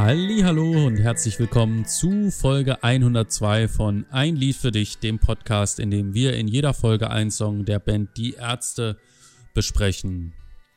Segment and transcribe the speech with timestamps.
[0.00, 5.90] Hallo und herzlich willkommen zu Folge 102 von Ein Lied für dich, dem Podcast, in
[5.90, 8.96] dem wir in jeder Folge einen Song der Band Die Ärzte
[9.54, 10.34] besprechen.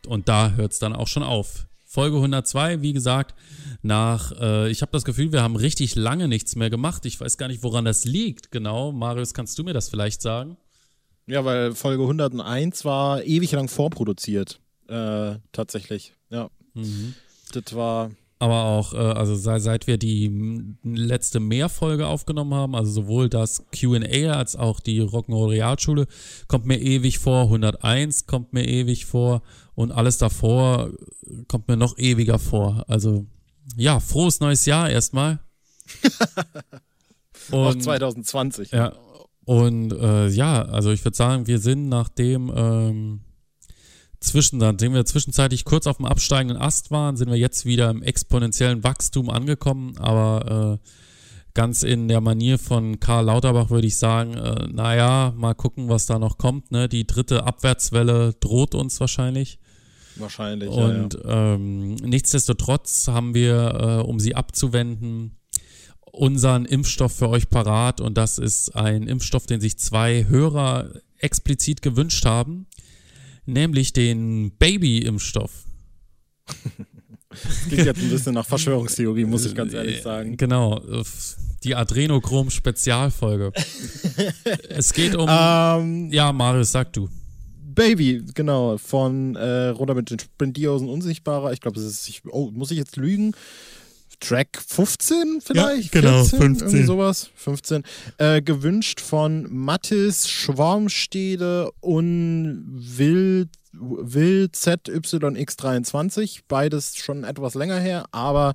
[0.07, 1.67] Und da hört es dann auch schon auf.
[1.85, 3.35] Folge 102, wie gesagt,
[3.83, 7.05] nach, äh, ich habe das Gefühl, wir haben richtig lange nichts mehr gemacht.
[7.05, 8.91] Ich weiß gar nicht, woran das liegt genau.
[8.91, 10.57] Marius, kannst du mir das vielleicht sagen?
[11.27, 14.59] Ja, weil Folge 101 war ewig lang vorproduziert.
[14.87, 16.49] Äh, tatsächlich, ja.
[16.73, 17.13] Mhm.
[17.53, 18.09] Das war.
[18.41, 24.31] Aber auch, äh, also seit wir die letzte Mehrfolge aufgenommen haben, also sowohl das QA
[24.31, 26.07] als auch die Rock'n'Roll Realschule,
[26.47, 27.43] kommt mir ewig vor.
[27.43, 29.43] 101 kommt mir ewig vor.
[29.75, 30.89] Und alles davor
[31.47, 32.83] kommt mir noch ewiger vor.
[32.87, 33.27] Also,
[33.77, 35.37] ja, frohes neues Jahr erstmal.
[37.51, 38.71] Und, auch 2020.
[38.71, 38.93] Ja,
[39.45, 43.21] und äh, ja, also ich würde sagen, wir sind nachdem ähm,
[44.21, 48.03] zwischen, nachdem wir zwischenzeitlich kurz auf dem absteigenden Ast waren, sind wir jetzt wieder im
[48.03, 50.87] exponentiellen Wachstum angekommen, aber äh,
[51.53, 56.05] ganz in der Manier von Karl Lauterbach würde ich sagen, äh, naja, mal gucken, was
[56.05, 56.71] da noch kommt.
[56.71, 56.87] Ne?
[56.87, 59.59] Die dritte Abwärtswelle droht uns wahrscheinlich.
[60.17, 60.69] Wahrscheinlich.
[60.69, 61.53] Und ja, ja.
[61.55, 65.37] Ähm, nichtsdestotrotz haben wir, äh, um sie abzuwenden,
[66.11, 71.81] unseren Impfstoff für euch parat und das ist ein Impfstoff, den sich zwei Hörer explizit
[71.81, 72.67] gewünscht haben,
[73.45, 75.65] nämlich den Baby-Impfstoff.
[77.67, 80.35] Klingt jetzt ein bisschen nach Verschwörungstheorie, muss ich ganz ehrlich sagen.
[80.37, 80.81] Genau,
[81.63, 83.51] die Adrenochrom-Spezialfolge.
[84.69, 85.23] es geht um.
[85.23, 87.09] Um, ähm, ja, Marius, sag du.
[87.73, 91.53] Baby, genau, von äh, runter mit den Spendiosen Unsichtbarer.
[91.53, 92.21] Ich glaube, es ist.
[92.29, 93.33] Oh, muss ich jetzt lügen?
[94.21, 95.93] Track 15 vielleicht?
[95.93, 96.67] Ja, genau, 14, 15.
[96.67, 97.29] Irgendwie sowas.
[97.35, 97.83] 15.
[98.17, 106.41] Äh, gewünscht von Mattis Schwarmstede und Will, Will ZYX23.
[106.47, 108.53] Beides schon etwas länger her, aber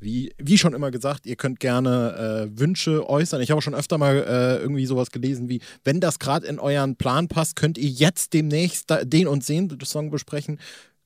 [0.00, 3.42] wie, wie schon immer gesagt, ihr könnt gerne äh, Wünsche äußern.
[3.42, 6.96] Ich habe schon öfter mal äh, irgendwie sowas gelesen wie, wenn das gerade in euren
[6.96, 10.58] Plan passt, könnt ihr jetzt demnächst den und den Song besprechen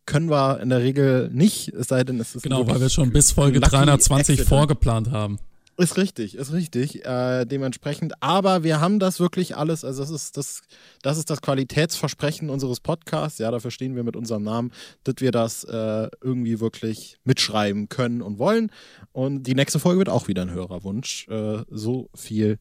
[0.07, 2.43] können wir in der Regel nicht, es sei denn, es ist.
[2.43, 4.49] Genau, weil wir schon bis Folge 320 Accident.
[4.49, 5.39] vorgeplant haben.
[5.77, 7.05] Ist richtig, ist richtig.
[7.05, 10.63] Äh, dementsprechend, aber wir haben das wirklich alles, also das ist das,
[11.03, 14.71] das ist das Qualitätsversprechen unseres Podcasts, ja, dafür stehen wir mit unserem Namen,
[15.03, 18.71] dass wir das äh, irgendwie wirklich mitschreiben können und wollen.
[19.13, 21.27] Und die nächste Folge wird auch wieder ein Hörerwunsch.
[21.29, 22.59] Äh, so viel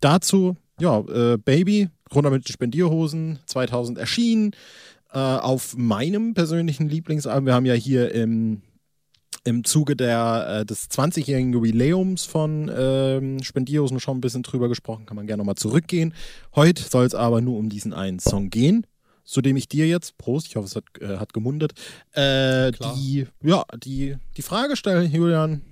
[0.00, 0.56] dazu.
[0.80, 4.52] Ja, äh, Baby, runter mit den Spendierhosen, 2000 erschienen
[5.14, 7.46] äh, auf meinem persönlichen Lieblingsalbum.
[7.46, 8.62] Wir haben ja hier im,
[9.44, 15.06] im Zuge der, äh, des 20-jährigen Jubiläums von ähm, Spendierhosen schon ein bisschen drüber gesprochen.
[15.06, 16.14] Kann man gerne nochmal zurückgehen.
[16.54, 18.86] Heute soll es aber nur um diesen einen Song gehen
[19.26, 21.72] zu dem ich dir jetzt, Prost, ich hoffe, es hat, äh, hat gemundet,
[22.12, 25.62] äh, die, ja, die, die Frage stelle, Julian,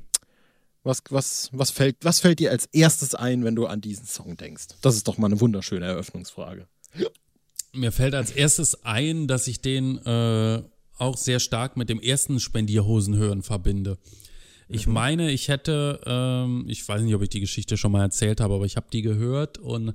[0.85, 4.39] was, was, was, fällt, was fällt dir als erstes ein, wenn du an diesen Song
[4.39, 4.69] denkst?
[4.81, 6.67] Das ist doch mal eine wunderschöne Eröffnungsfrage.
[7.75, 10.63] Mir fällt als erstes ein, dass ich den äh,
[10.99, 13.99] auch sehr stark mit dem ersten Spendierhosenhören verbinde.
[14.69, 14.93] Ich mhm.
[14.93, 18.55] meine, ich hätte, ähm, ich weiß nicht, ob ich die Geschichte schon mal erzählt habe,
[18.55, 19.95] aber ich habe die gehört und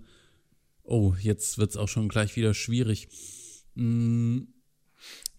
[0.83, 3.09] oh, jetzt wird es auch schon gleich wieder schwierig.
[3.75, 4.47] Hm,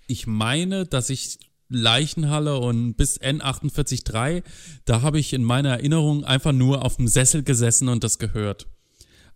[0.06, 1.38] ich meine, dass ich
[1.68, 4.42] Leichenhalle und bis N483,
[4.84, 8.66] da habe ich in meiner Erinnerung einfach nur auf dem Sessel gesessen und das gehört.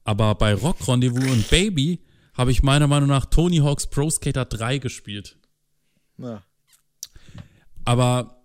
[0.05, 2.01] Aber bei Rock Rendezvous und Baby
[2.35, 5.37] habe ich meiner Meinung nach Tony Hawk's Pro Skater 3 gespielt.
[6.19, 6.43] Ja.
[7.85, 8.43] Aber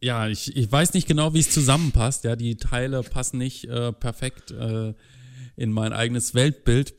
[0.00, 2.24] ja, ich, ich weiß nicht genau, wie es zusammenpasst.
[2.24, 4.92] Ja, die Teile passen nicht äh, perfekt äh,
[5.56, 6.94] in mein eigenes Weltbild.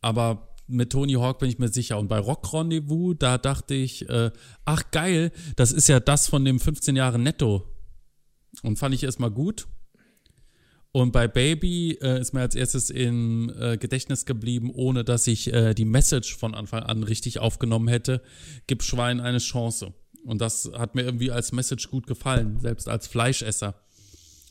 [0.00, 1.98] Aber mit Tony Hawk bin ich mir sicher.
[1.98, 4.30] Und bei Rock Rendezvous, da dachte ich, äh,
[4.64, 7.68] ach geil, das ist ja das von dem 15 Jahre Netto.
[8.62, 9.66] Und fand ich erstmal gut.
[10.96, 15.52] Und bei Baby äh, ist mir als erstes im äh, Gedächtnis geblieben, ohne dass ich
[15.52, 18.22] äh, die Message von Anfang an richtig aufgenommen hätte.
[18.68, 19.92] Gib Schwein eine Chance.
[20.24, 23.74] Und das hat mir irgendwie als Message gut gefallen, selbst als Fleischesser.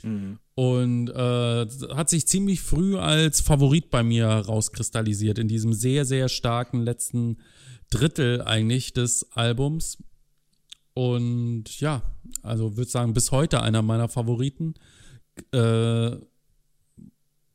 [0.02, 0.38] Mhm.
[0.54, 6.28] Und äh, hat sich ziemlich früh als Favorit bei mir rauskristallisiert, in diesem sehr, sehr
[6.28, 7.38] starken letzten
[7.90, 9.98] Drittel eigentlich des Albums.
[10.94, 12.02] Und ja,
[12.42, 14.74] also würde sagen, bis heute einer meiner Favoriten.
[15.54, 16.18] Äh,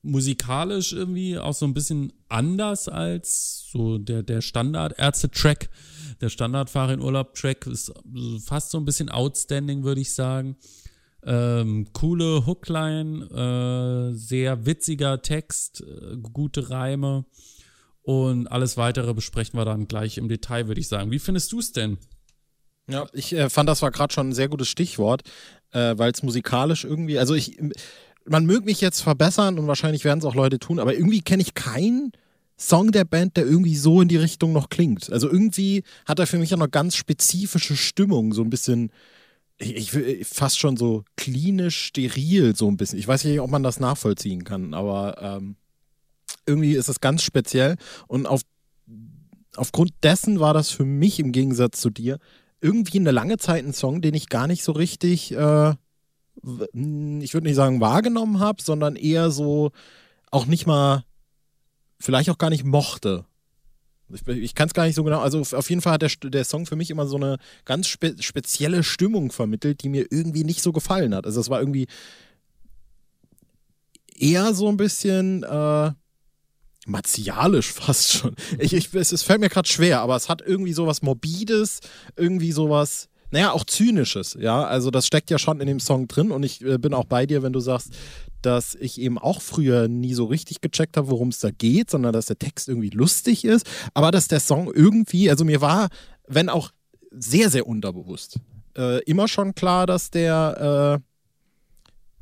[0.02, 5.70] musikalisch irgendwie auch so ein bisschen anders als so der, der Standard-Ärzte-Track.
[6.20, 7.92] Der Standard-Fahrer in Urlaub-Track ist
[8.44, 10.56] fast so ein bisschen outstanding, würde ich sagen.
[11.24, 17.24] Ähm, coole Hookline, äh, sehr witziger Text, äh, gute Reime
[18.02, 21.10] und alles weitere besprechen wir dann gleich im Detail, würde ich sagen.
[21.10, 21.98] Wie findest du es denn?
[22.88, 25.22] Ja, ich äh, fand, das war gerade schon ein sehr gutes Stichwort,
[25.72, 27.58] äh, weil es musikalisch irgendwie, also ich,
[28.28, 31.42] man möge mich jetzt verbessern und wahrscheinlich werden es auch Leute tun, aber irgendwie kenne
[31.42, 32.12] ich keinen
[32.58, 35.12] Song der Band, der irgendwie so in die Richtung noch klingt.
[35.12, 38.90] Also irgendwie hat er für mich auch noch ganz spezifische Stimmung, so ein bisschen,
[39.58, 42.98] ich, ich fast schon so klinisch steril, so ein bisschen.
[42.98, 45.56] Ich weiß nicht, ob man das nachvollziehen kann, aber ähm,
[46.46, 47.76] irgendwie ist es ganz speziell
[48.08, 48.42] und auf,
[49.54, 52.18] aufgrund dessen war das für mich im Gegensatz zu dir
[52.60, 55.74] irgendwie eine lange Zeit ein Song, den ich gar nicht so richtig, äh,
[56.72, 59.70] ich würde nicht sagen wahrgenommen habe, sondern eher so
[60.30, 61.04] auch nicht mal
[61.98, 63.24] vielleicht auch gar nicht mochte.
[64.10, 65.20] Ich, ich kann es gar nicht so genau.
[65.20, 68.14] Also auf jeden Fall hat der, der Song für mich immer so eine ganz spe
[68.20, 71.26] spezielle Stimmung vermittelt, die mir irgendwie nicht so gefallen hat.
[71.26, 71.86] Also es war irgendwie
[74.16, 75.92] eher so ein bisschen äh,
[76.86, 78.34] martialisch fast schon.
[78.58, 81.80] Ich, ich, es, es fällt mir gerade schwer, aber es hat irgendwie sowas Morbides,
[82.16, 84.64] irgendwie sowas naja, auch zynisches, ja.
[84.64, 87.26] Also das steckt ja schon in dem Song drin und ich äh, bin auch bei
[87.26, 87.92] dir, wenn du sagst,
[88.42, 92.12] dass ich eben auch früher nie so richtig gecheckt habe, worum es da geht, sondern
[92.12, 95.88] dass der Text irgendwie lustig ist, aber dass der Song irgendwie, also mir war,
[96.26, 96.70] wenn auch
[97.10, 98.38] sehr, sehr unterbewusst,
[98.76, 101.04] äh, immer schon klar, dass der, äh,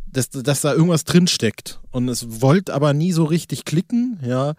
[0.06, 1.80] dass, dass da irgendwas drinsteckt.
[1.90, 4.54] Und es wollte aber nie so richtig klicken, ja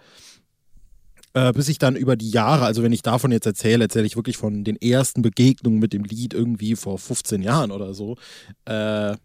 [1.37, 4.15] äh, bis ich dann über die Jahre, also wenn ich davon jetzt erzähle, erzähle ich
[4.15, 8.15] wirklich von den ersten Begegnungen mit dem Lied irgendwie vor 15 Jahren oder so.
[8.65, 9.15] Äh,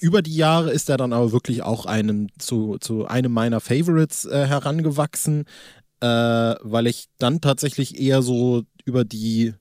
[0.00, 4.24] über die Jahre ist er dann aber wirklich auch einem, zu, zu einem meiner Favorites
[4.24, 5.44] äh, herangewachsen,
[6.00, 9.54] äh, weil ich dann tatsächlich eher so über die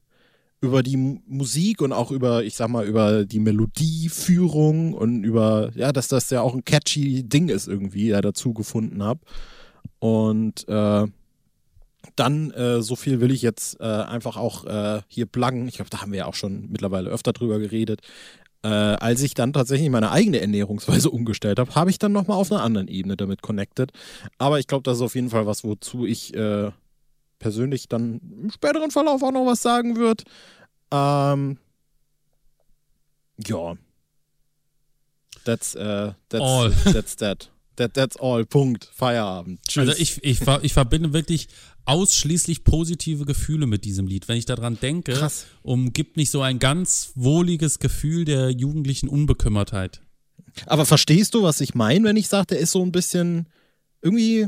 [0.63, 5.91] über die Musik und auch über, ich sag mal, über die Melodieführung und über, ja,
[5.91, 9.21] dass das ja auch ein catchy Ding ist irgendwie, ja, dazu gefunden habe.
[9.97, 11.07] Und äh,
[12.15, 15.67] dann, äh, so viel will ich jetzt äh, einfach auch äh, hier pluggen.
[15.67, 18.01] Ich glaube, da haben wir ja auch schon mittlerweile öfter drüber geredet.
[18.63, 22.51] Äh, als ich dann tatsächlich meine eigene Ernährungsweise umgestellt habe, habe ich dann nochmal auf
[22.51, 23.91] einer anderen Ebene damit connected.
[24.37, 26.71] Aber ich glaube, das ist auf jeden Fall was, wozu ich äh,
[27.39, 30.23] persönlich dann im späteren Verlauf auch noch was sagen würde.
[30.91, 31.57] Ähm,
[33.47, 33.75] ja.
[35.43, 36.71] That's, uh, that's, all.
[36.93, 37.49] that's that.
[37.77, 37.93] that.
[37.95, 38.45] That's all.
[38.45, 38.89] Punkt.
[38.93, 39.59] Feierabend.
[39.67, 39.89] Tschüss.
[39.89, 41.47] Also ich, ich, ich verbinde wirklich
[41.85, 44.27] ausschließlich positive Gefühle mit diesem Lied.
[44.27, 45.45] Wenn ich daran denke, Krass.
[45.61, 50.01] umgibt mich so ein ganz wohliges Gefühl der jugendlichen Unbekümmertheit.
[50.65, 53.47] Aber verstehst du, was ich meine, wenn ich sage, der ist so ein bisschen
[54.01, 54.47] irgendwie,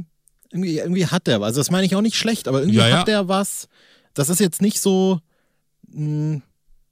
[0.52, 1.48] irgendwie, irgendwie hat der was.
[1.48, 3.00] Also das meine ich auch nicht schlecht, aber irgendwie ja, ja.
[3.00, 3.68] hat der was.
[4.14, 5.20] Das ist jetzt nicht so.
[5.88, 6.42] Mh,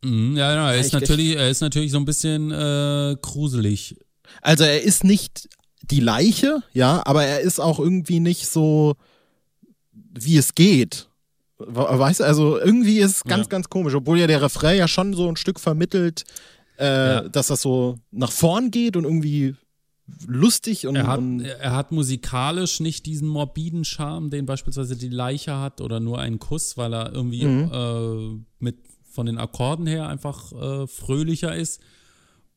[0.04, 3.98] mm, ja, ja, er ist, natürlich, er ist natürlich so ein bisschen äh, gruselig.
[4.42, 5.50] Also er ist nicht
[5.82, 8.96] die Leiche, ja, aber er ist auch irgendwie nicht so
[10.14, 11.08] wie es geht.
[11.58, 13.50] Weißt du, also irgendwie ist es ganz, ja.
[13.50, 16.24] ganz komisch, obwohl ja der Refrain ja schon so ein Stück vermittelt,
[16.80, 17.22] äh, ja.
[17.30, 19.56] dass das so nach vorn geht und irgendwie
[20.28, 25.10] lustig und er, hat, und er hat musikalisch nicht diesen morbiden Charme, den beispielsweise die
[25.10, 27.72] Leiche hat oder nur einen Kuss, weil er irgendwie mhm.
[27.72, 28.78] äh, mit
[29.12, 31.82] von den Akkorden her einfach äh, fröhlicher ist.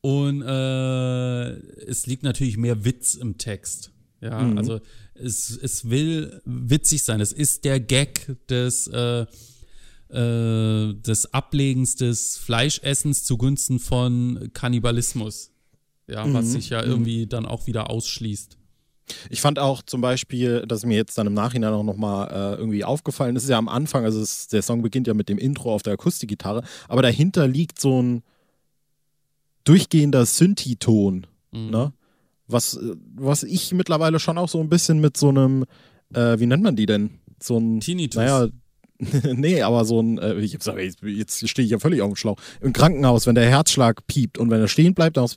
[0.01, 1.49] Und äh,
[1.85, 3.91] es liegt natürlich mehr Witz im Text.
[4.21, 4.57] Ja, mhm.
[4.57, 4.79] also
[5.15, 7.21] es, es will witzig sein.
[7.21, 9.25] Es ist der Gag des, äh,
[10.09, 15.51] äh, des Ablegens des Fleischessens zugunsten von Kannibalismus.
[16.07, 16.33] Ja, mhm.
[16.33, 16.89] was sich ja mhm.
[16.89, 18.57] irgendwie dann auch wieder ausschließt.
[19.29, 22.83] Ich fand auch zum Beispiel, dass mir jetzt dann im Nachhinein auch nochmal äh, irgendwie
[22.83, 25.73] aufgefallen ist, ist ja am Anfang, also es, der Song beginnt ja mit dem Intro
[25.73, 28.23] auf der Akustikgitarre, aber dahinter liegt so ein
[29.63, 31.27] durchgehender Synthi-Ton.
[31.51, 31.69] Mhm.
[31.69, 31.93] Ne?
[32.47, 32.79] Was,
[33.15, 35.65] was ich mittlerweile schon auch so ein bisschen mit so einem,
[36.13, 37.19] äh, wie nennt man die denn?
[37.41, 38.17] So ein, Tinnitus.
[38.17, 38.47] Naja,
[39.33, 40.67] nee, aber so ein, äh, jetzt,
[41.03, 42.37] jetzt stehe ich ja völlig auf dem Schlauch.
[42.61, 45.27] Im Krankenhaus, wenn der Herzschlag piept und wenn er stehen bleibt, dann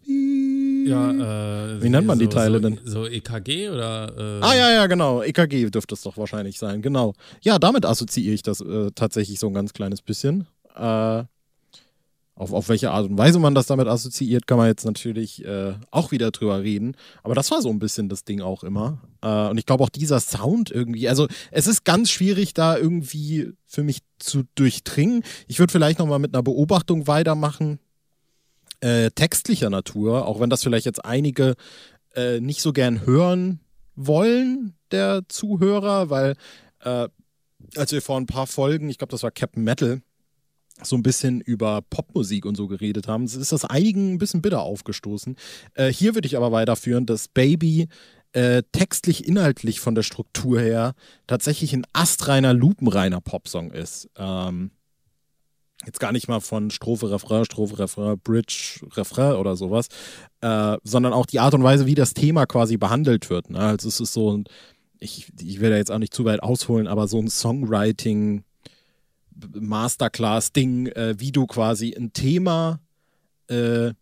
[0.88, 2.80] ja, äh, Wie nennt man so, die Teile so, denn?
[2.84, 4.12] So EKG oder?
[4.16, 5.22] Äh ah ja, ja, genau.
[5.22, 7.14] EKG dürfte es doch wahrscheinlich sein, genau.
[7.42, 10.46] Ja, damit assoziiere ich das äh, tatsächlich so ein ganz kleines bisschen.
[10.74, 11.24] Äh,
[12.38, 15.74] auf, auf welche Art und Weise man das damit assoziiert, kann man jetzt natürlich äh,
[15.90, 16.96] auch wieder drüber reden.
[17.24, 19.02] Aber das war so ein bisschen das Ding auch immer.
[19.22, 23.52] Äh, und ich glaube auch dieser Sound irgendwie, also es ist ganz schwierig, da irgendwie
[23.66, 25.24] für mich zu durchdringen.
[25.48, 27.80] Ich würde vielleicht nochmal mit einer Beobachtung weitermachen,
[28.80, 31.54] äh, textlicher Natur, auch wenn das vielleicht jetzt einige
[32.14, 33.58] äh, nicht so gern hören
[33.96, 36.36] wollen, der Zuhörer, weil
[36.84, 37.08] äh,
[37.76, 40.00] als wir vor ein paar Folgen, ich glaube, das war Captain Metal,
[40.82, 44.62] so ein bisschen über Popmusik und so geredet haben, ist das einigen ein bisschen bitter
[44.62, 45.36] aufgestoßen.
[45.74, 47.88] Äh, hier würde ich aber weiterführen, dass Baby
[48.32, 50.94] äh, textlich, inhaltlich von der Struktur her
[51.26, 54.08] tatsächlich ein astreiner, lupenreiner Popsong ist.
[54.16, 54.70] Ähm,
[55.86, 59.86] Jetzt gar nicht mal von Strophe, Refrain, Strophe, Refrain, Bridge, Refrain oder sowas,
[60.40, 63.50] äh, sondern auch die Art und Weise, wie das Thema quasi behandelt wird.
[63.50, 63.60] Ne?
[63.60, 64.44] Also es ist so ein,
[64.98, 68.42] ich, ich will da jetzt auch nicht zu weit ausholen, aber so ein Songwriting
[69.54, 72.80] Masterclass-Ding, äh, wie du quasi ein Thema
[73.48, 73.92] äh,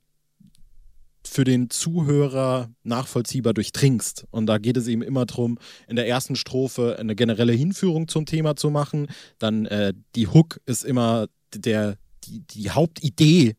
[1.26, 4.26] für den Zuhörer nachvollziehbar durchdringst.
[4.30, 8.26] Und da geht es eben immer darum, in der ersten Strophe eine generelle Hinführung zum
[8.26, 9.08] Thema zu machen.
[9.38, 13.56] Dann äh, die Hook ist immer der, die, die Hauptidee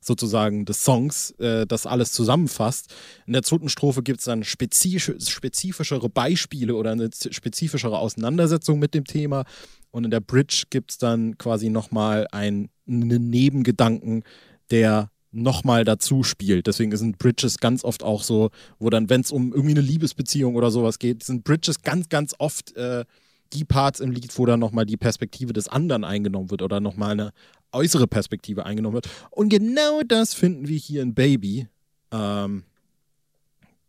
[0.00, 2.94] sozusagen des Songs, äh, das alles zusammenfasst.
[3.26, 8.94] In der zweiten Strophe gibt es dann spezifisch, spezifischere Beispiele oder eine spezifischere Auseinandersetzung mit
[8.94, 9.44] dem Thema.
[9.90, 14.24] Und in der Bridge gibt es dann quasi nochmal einen Nebengedanken,
[14.70, 16.66] der nochmal dazu spielt.
[16.66, 20.56] Deswegen sind Bridges ganz oft auch so, wo dann, wenn es um irgendwie eine Liebesbeziehung
[20.56, 23.04] oder sowas geht, sind Bridges ganz, ganz oft äh,
[23.52, 27.12] die Parts im Lied, wo dann nochmal die Perspektive des anderen eingenommen wird oder nochmal
[27.12, 27.32] eine
[27.72, 29.08] äußere Perspektive eingenommen wird.
[29.30, 31.68] Und genau das finden wir hier in Baby.
[32.12, 32.64] Ähm,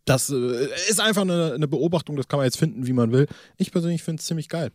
[0.05, 3.27] das äh, ist einfach eine, eine, Beobachtung, das kann man jetzt finden, wie man will.
[3.57, 4.71] Ich persönlich finde es ziemlich geil.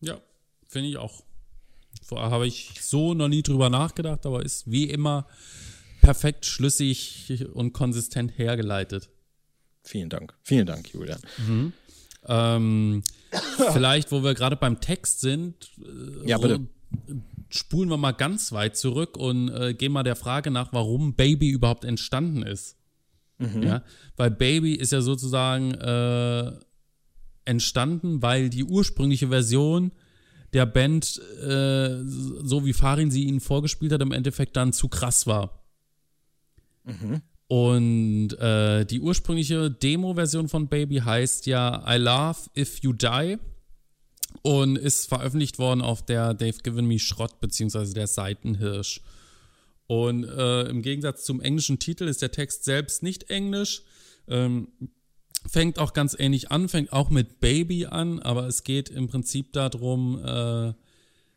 [0.00, 0.18] Ja,
[0.74, 1.22] finde ich auch.
[2.02, 5.26] Vorher habe ich so noch nie drüber nachgedacht, aber ist wie immer
[6.02, 9.08] perfekt schlüssig und konsistent hergeleitet.
[9.84, 10.34] Vielen Dank.
[10.42, 11.20] Vielen Dank, Julian.
[11.46, 11.72] Mhm.
[12.26, 13.02] Ähm,
[13.72, 16.38] vielleicht, wo wir gerade beim Text sind, äh, ja,
[17.48, 21.50] spulen wir mal ganz weit zurück und äh, gehen mal der Frage nach, warum Baby
[21.50, 22.76] überhaupt entstanden ist.
[23.38, 23.62] Mhm.
[23.62, 23.84] Ja,
[24.16, 26.52] weil Baby ist ja sozusagen äh,
[27.44, 29.92] entstanden, weil die ursprüngliche Version
[30.54, 35.26] der Band, äh, so wie Farin sie ihnen vorgespielt hat, im Endeffekt dann zu krass
[35.26, 35.64] war.
[36.84, 37.22] Mhm.
[37.46, 43.36] Und äh, die ursprüngliche Demo-Version von Baby heißt ja I Love If You Die
[44.42, 49.02] und ist veröffentlicht worden auf der Dave Given Me Schrott beziehungsweise der Seitenhirsch.
[49.86, 53.82] Und äh, im Gegensatz zum englischen Titel ist der Text selbst nicht englisch.
[54.26, 54.68] Ähm,
[55.48, 59.52] fängt auch ganz ähnlich an, fängt auch mit Baby an, aber es geht im Prinzip
[59.52, 60.72] darum, äh,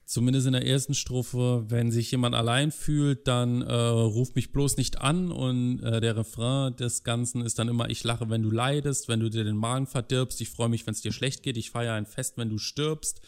[0.07, 4.77] zumindest in der ersten Strophe, wenn sich jemand allein fühlt, dann äh, ruf mich bloß
[4.77, 8.49] nicht an und äh, der Refrain des Ganzen ist dann immer, ich lache, wenn du
[8.49, 11.57] leidest, wenn du dir den Magen verdirbst, ich freue mich, wenn es dir schlecht geht,
[11.57, 13.19] ich feiere ein Fest, wenn du stirbst,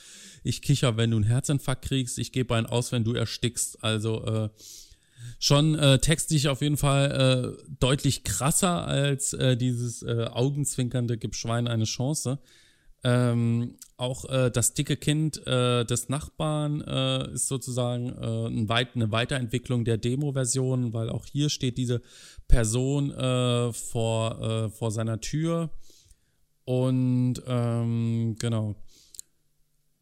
[0.43, 4.23] ich kicher, wenn du einen Herzinfarkt kriegst, ich gebe einen aus, wenn du erstickst, also
[4.25, 4.49] äh,
[5.39, 11.35] schon äh, textlich auf jeden Fall äh, deutlich krasser als äh, dieses äh, augenzwinkernde Gib
[11.35, 12.39] Schwein eine Chance.
[13.01, 18.95] Ähm, auch äh, das dicke Kind äh, des Nachbarn äh, ist sozusagen äh, ein weit,
[18.95, 22.01] eine Weiterentwicklung der Demo-Version, weil auch hier steht diese
[22.49, 25.69] Person äh, vor, äh, vor seiner Tür.
[26.65, 28.75] Und ähm, genau.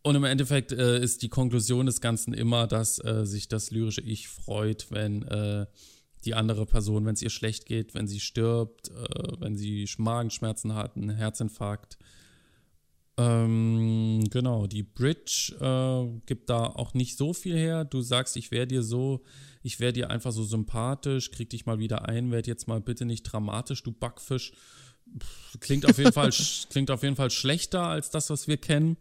[0.08, 4.00] Und im Endeffekt äh, ist die Konklusion des Ganzen immer, dass äh, sich das lyrische
[4.00, 5.66] Ich freut, wenn äh,
[6.24, 10.76] die andere Person, wenn es ihr schlecht geht, wenn sie stirbt, äh, wenn sie Magenschmerzen
[10.76, 11.98] hat, einen Herzinfarkt.
[13.18, 17.84] Ähm, genau, die Bridge äh, gibt da auch nicht so viel her.
[17.84, 19.26] Du sagst, ich wäre dir so,
[19.62, 23.04] ich wäre dir einfach so sympathisch, krieg dich mal wieder ein, werd jetzt mal bitte
[23.04, 24.54] nicht dramatisch, du Backfisch.
[25.60, 26.30] Klingt auf jeden Fall,
[26.70, 28.96] klingt auf jeden Fall schlechter als das, was wir kennen.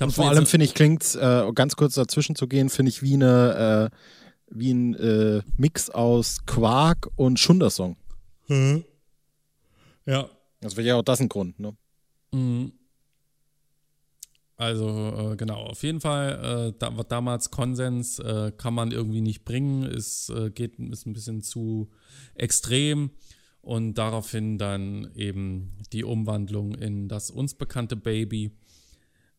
[0.00, 3.14] Und vor allem finde ich, klingt äh, ganz kurz dazwischen zu gehen, finde ich wie
[3.14, 3.96] eine äh,
[4.54, 7.96] wie ein äh, Mix aus Quark und Schundersong.
[8.48, 8.84] Mhm.
[10.06, 10.28] Ja.
[10.60, 11.76] Das wäre ja auch das ein Grund, ne?
[12.32, 12.72] Mhm.
[14.56, 19.44] Also äh, genau, auf jeden Fall, äh, da, damals Konsens äh, kann man irgendwie nicht
[19.44, 21.90] bringen, ist, äh, geht, ist ein bisschen zu
[22.34, 23.10] extrem
[23.60, 28.52] und daraufhin dann eben die Umwandlung in das uns bekannte Baby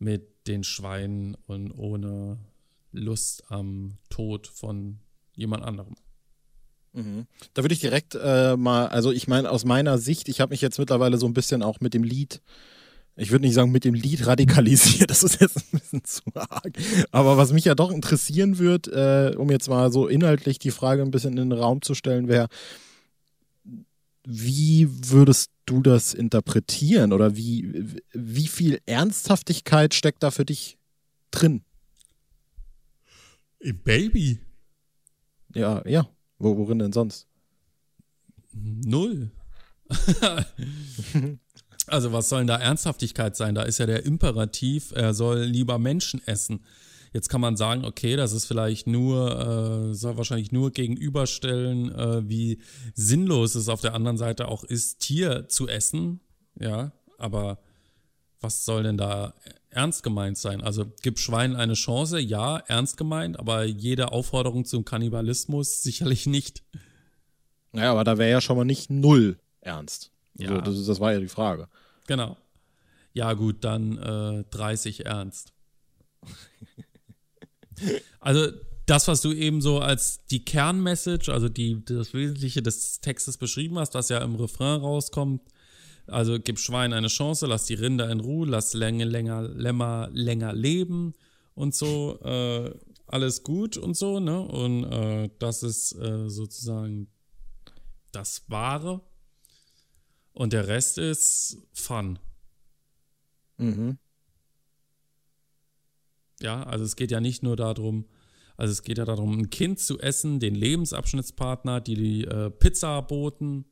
[0.03, 2.38] mit den Schweinen und ohne
[2.91, 5.00] Lust am Tod von
[5.36, 5.95] jemand anderem.
[6.93, 7.25] Mhm.
[7.53, 10.62] Da würde ich direkt äh, mal, also ich meine, aus meiner Sicht, ich habe mich
[10.62, 12.41] jetzt mittlerweile so ein bisschen auch mit dem Lied,
[13.15, 16.74] ich würde nicht sagen mit dem Lied radikalisiert, das ist jetzt ein bisschen zu arg.
[17.12, 21.01] Aber was mich ja doch interessieren wird, äh, um jetzt mal so inhaltlich die Frage
[21.01, 22.48] ein bisschen in den Raum zu stellen, wäre,
[24.25, 30.77] wie würdest du das interpretieren oder wie, wie viel Ernsthaftigkeit steckt da für dich
[31.32, 31.63] drin?
[33.60, 34.39] Baby.
[35.53, 36.10] Ja, ja.
[36.38, 37.27] worin denn sonst?
[38.53, 39.32] Null.
[41.88, 43.56] also was soll denn da Ernsthaftigkeit sein?
[43.56, 46.65] Da ist ja der Imperativ, er soll lieber Menschen essen.
[47.13, 52.27] Jetzt kann man sagen, okay, das ist vielleicht nur, äh, soll wahrscheinlich nur gegenüberstellen, äh,
[52.27, 52.60] wie
[52.96, 56.20] sinnlos es auf der anderen Seite auch ist, Tier zu essen.
[56.60, 57.60] Ja, aber
[58.41, 59.34] was soll denn da
[59.70, 60.62] ernst gemeint sein.
[60.62, 66.63] Also gib Schweinen eine Chance, ja, ernst gemeint, aber jede Aufforderung zum Kannibalismus sicherlich nicht.
[67.72, 70.12] Naja, aber da wäre ja schon mal nicht null ernst.
[70.36, 70.50] Ja.
[70.50, 71.67] So, das, das war ja die Frage.
[72.08, 72.38] Genau.
[73.13, 75.53] Ja, gut, dann äh, 30 ernst.
[78.20, 78.48] also
[78.86, 83.80] das, was du eben so als die Kernmessage, also die, das Wesentliche des Textes beschrieben
[83.80, 85.42] hast, was ja im Refrain rauskommt,
[86.08, 90.53] also gib Schwein eine Chance, lass die Rinder in Ruhe, lass länger, länger, länger, länger
[90.53, 91.13] leben
[91.56, 92.74] und so, äh,
[93.08, 94.42] alles gut und so, ne?
[94.42, 97.08] Und äh, das ist äh, sozusagen
[98.12, 99.01] das Wahre.
[100.34, 102.18] Und der Rest ist Fun.
[103.58, 103.98] Mhm.
[106.43, 108.05] Ja, also es geht ja nicht nur darum,
[108.57, 113.01] also es geht ja darum, ein Kind zu essen, den Lebensabschnittspartner, die die äh, Pizza
[113.01, 113.65] boten.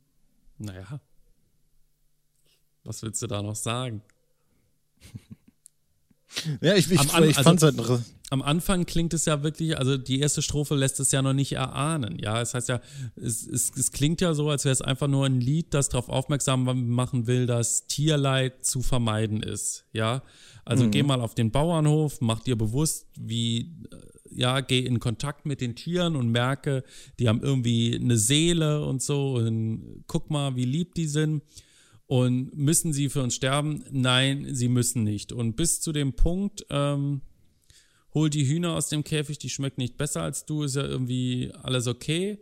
[0.58, 1.02] Naja,
[2.84, 4.02] was willst du da noch sagen?
[6.62, 8.00] Ja, ich, ich, Am ich also- fand's halt noch-
[8.32, 11.52] Am Anfang klingt es ja wirklich, also die erste Strophe lässt es ja noch nicht
[11.52, 12.18] erahnen.
[12.18, 12.80] Ja, es heißt ja,
[13.18, 16.08] es, es, es klingt ja so, als wäre es einfach nur ein Lied, das darauf
[16.08, 19.84] aufmerksam machen will, dass Tierleid zu vermeiden ist.
[19.92, 20.24] Ja,
[20.64, 25.46] also geh mal auf den Bauernhof, mach dir bewusst, wie, äh, ja, geh in Kontakt
[25.46, 26.86] mit den Tieren und merke,
[27.20, 31.44] die haben irgendwie eine Seele und so und guck mal, wie lieb die sind.
[32.08, 33.84] Und müssen sie für uns sterben?
[33.92, 35.34] Nein, sie müssen nicht.
[35.34, 37.22] Und bis zu dem Punkt, ähm,
[38.14, 41.52] hol die Hühner aus dem Käfig, die schmecken nicht besser als du, ist ja irgendwie
[41.64, 42.40] alles okay.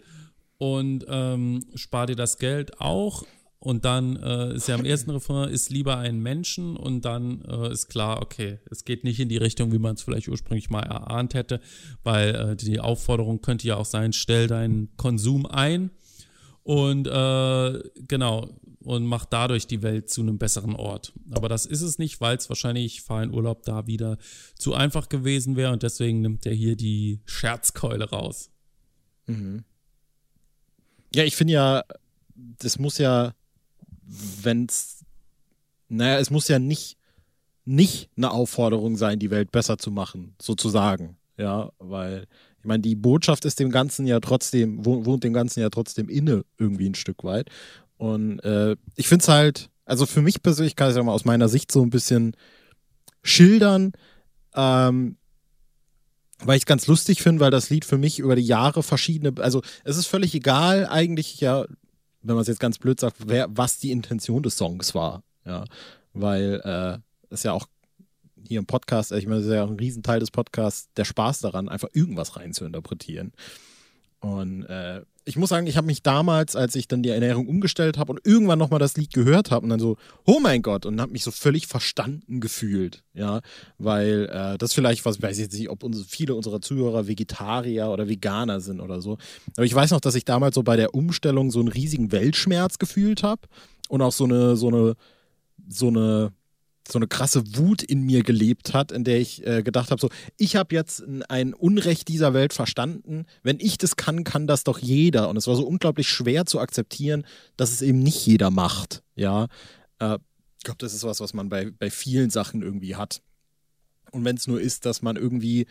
[0.58, 3.24] Und ähm, spar dir das Geld auch.
[3.62, 7.74] Und dann äh, ist ja im ersten Refrain, ist lieber ein Menschen und dann äh,
[7.74, 10.84] ist klar, okay, es geht nicht in die Richtung, wie man es vielleicht ursprünglich mal
[10.84, 11.60] erahnt hätte,
[12.04, 15.92] weil äh, die Aufforderung könnte ja auch sein, stell deinen Konsum ein
[16.64, 18.48] und äh, genau
[18.84, 21.14] und mach dadurch die Welt zu einem besseren Ort.
[21.32, 24.18] Aber das ist es nicht, weil es wahrscheinlich fahr in Urlaub da wieder
[24.58, 28.52] zu einfach gewesen wäre und deswegen nimmt er hier die Scherzkeule raus.
[31.14, 31.84] Ja, ich finde ja,
[32.36, 33.34] das muss ja,
[34.06, 35.04] wenn's,
[35.88, 36.98] naja, es muss ja nicht,
[37.66, 41.18] nicht eine Aufforderung sein, die Welt besser zu machen, sozusagen.
[41.38, 42.28] Ja, weil,
[42.60, 46.10] ich meine, die Botschaft ist dem Ganzen ja trotzdem, wo- wohnt dem Ganzen ja trotzdem
[46.10, 47.50] inne, irgendwie ein Stück weit.
[48.00, 51.12] Und äh, ich finde es halt, also für mich persönlich kann ich es ja mal
[51.12, 52.34] aus meiner Sicht so ein bisschen
[53.24, 53.92] schildern,
[54.56, 55.18] ähm,
[56.40, 59.34] weil ich es ganz lustig finde, weil das Lied für mich über die Jahre verschiedene,
[59.44, 61.66] also es ist völlig egal eigentlich, ja,
[62.22, 65.66] wenn man es jetzt ganz blöd sagt, wer, was die Intention des Songs war, ja,
[66.14, 67.68] weil äh, es ja auch
[68.48, 71.42] hier im Podcast, ich meine, es ist ja auch ein Riesenteil des Podcasts, der Spaß
[71.42, 73.34] daran, einfach irgendwas rein zu interpretieren.
[74.22, 77.98] Und äh, ich muss sagen, ich habe mich damals, als ich dann die Ernährung umgestellt
[77.98, 81.00] habe und irgendwann nochmal das Lied gehört habe und dann so, oh mein Gott, und
[81.00, 83.42] habe mich so völlig verstanden gefühlt, ja,
[83.78, 87.90] weil äh, das vielleicht, was weiß ich jetzt nicht, ob unsere, viele unserer Zuhörer Vegetarier
[87.90, 89.18] oder Veganer sind oder so,
[89.56, 92.80] aber ich weiß noch, dass ich damals so bei der Umstellung so einen riesigen Weltschmerz
[92.80, 93.42] gefühlt habe
[93.90, 94.96] und auch so eine, so eine,
[95.68, 96.32] so eine
[96.92, 100.10] so eine krasse Wut in mir gelebt hat, in der ich äh, gedacht habe, so,
[100.38, 103.26] ich habe jetzt ein- Unrecht dieser Welt verstanden.
[103.44, 105.30] Wenn ich das kann, kann das doch jeder.
[105.30, 107.26] Und es war so unglaublich schwer zu akzeptieren,
[107.58, 109.04] dass es eben nicht jeder macht.
[109.16, 109.48] Ja,
[110.00, 110.18] äh,
[110.58, 113.22] ich glaube, das ist was, was man bei, bei vielen Sachen irgendwie hat.
[114.12, 115.68] Und wenn es nur ist, dass man irgendwie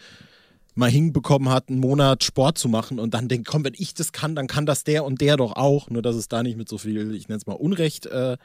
[0.74, 4.12] mal hinbekommen hat, einen Monat Sport zu machen und dann denkt, komm, wenn ich das
[4.12, 5.90] kann, dann kann das der und der doch auch.
[5.90, 8.36] Nur dass es da nicht mit so viel, ich nenne es mal Unrecht äh,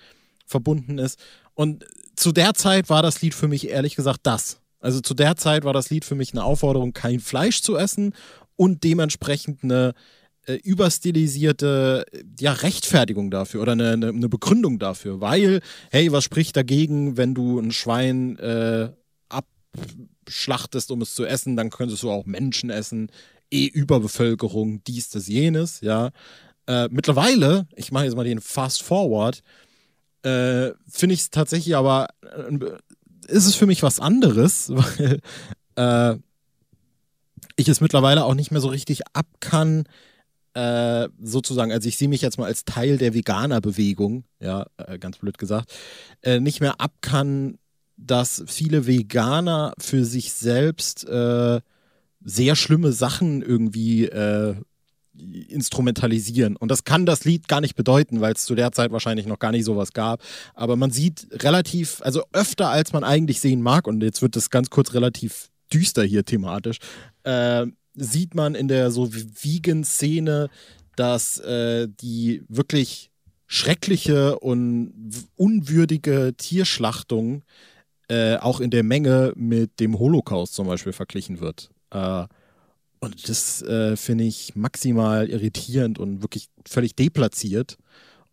[0.46, 1.20] verbunden ist.
[1.54, 4.60] Und zu der Zeit war das Lied für mich ehrlich gesagt das.
[4.80, 8.14] Also zu der Zeit war das Lied für mich eine Aufforderung, kein Fleisch zu essen
[8.56, 9.94] und dementsprechend eine
[10.46, 12.06] äh, überstilisierte
[12.40, 15.22] ja, Rechtfertigung dafür oder eine, eine, eine Begründung dafür.
[15.22, 18.90] Weil, hey, was spricht dagegen, wenn du ein Schwein äh,
[19.30, 23.10] abschlachtest, um es zu essen, dann könntest du auch Menschen essen.
[23.52, 26.12] Eh Überbevölkerung, dies, das, jenes, ja.
[26.68, 29.44] Äh, mittlerweile, ich mache jetzt mal den Fast Forward,
[30.24, 32.58] äh, finde ich es tatsächlich aber, äh,
[33.28, 35.20] ist es für mich was anderes, weil
[35.76, 36.18] äh,
[37.56, 39.84] ich es mittlerweile auch nicht mehr so richtig ab kann,
[40.54, 45.18] äh, sozusagen, also ich sehe mich jetzt mal als Teil der Veganer-Bewegung, ja, äh, ganz
[45.18, 45.74] blöd gesagt,
[46.22, 47.58] äh, nicht mehr ab kann,
[47.98, 51.62] dass viele Veganer für sich selbst äh,
[52.24, 54.56] sehr schlimme Sachen irgendwie äh,
[55.16, 56.56] instrumentalisieren.
[56.56, 59.40] Und das kann das Lied gar nicht bedeuten, weil es zu der Zeit wahrscheinlich noch
[59.40, 60.22] gar nicht sowas gab.
[60.54, 64.50] Aber man sieht relativ, also öfter als man eigentlich sehen mag, und jetzt wird das
[64.50, 66.78] ganz kurz relativ düster hier thematisch,
[67.24, 70.50] äh, sieht man in der so Vegan-Szene,
[70.96, 73.12] dass äh, die wirklich
[73.48, 77.44] schreckliche und unwürdige Tierschlachtung
[78.08, 81.70] äh, auch in der Menge mit dem Holocaust zum Beispiel verglichen wird.
[81.92, 82.26] Äh,
[83.04, 87.78] und das äh, finde ich maximal irritierend und wirklich völlig deplatziert.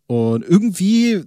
[0.07, 1.25] Und irgendwie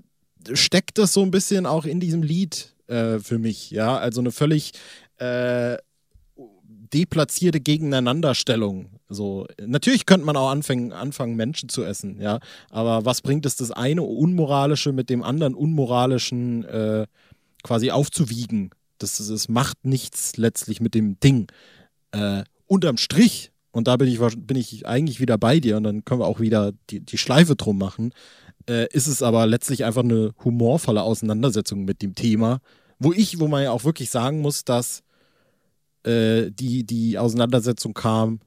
[0.55, 3.99] steckt das so ein bisschen auch in diesem Lied äh, für mich, ja.
[3.99, 4.73] Also eine völlig
[5.19, 5.77] äh,
[6.37, 8.87] deplatzierte Gegeneinanderstellung.
[9.11, 12.41] So, natürlich könnte man auch anfangen, anfangen, Menschen zu essen, ja.
[12.71, 17.07] Aber was bringt es, das eine Unmoralische mit dem anderen Unmoralischen äh,
[17.63, 18.71] quasi aufzuwiegen?
[18.97, 21.49] Das, das macht nichts letztlich mit dem Ding.
[22.13, 26.05] Äh, unterm Strich, und da bin ich, bin ich eigentlich wieder bei dir, und dann
[26.05, 28.13] können wir auch wieder die, die Schleife drum machen,
[28.69, 32.61] äh, ist es aber letztlich einfach eine humorvolle Auseinandersetzung mit dem Thema,
[32.99, 35.03] wo ich, wo man ja auch wirklich sagen muss, dass
[36.05, 38.41] äh, die, die Auseinandersetzung kam